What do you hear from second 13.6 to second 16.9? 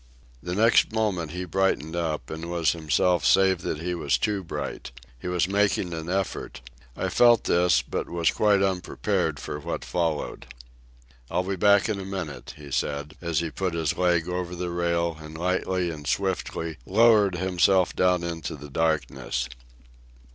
his leg over the rail and lightly and swiftly